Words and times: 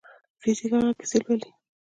فزیک 0.41 0.71
هغه 0.75 0.91
کیسې 0.99 1.17
لولي. 1.23 1.49